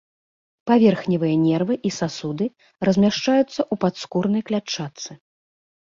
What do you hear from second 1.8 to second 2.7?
і сасуды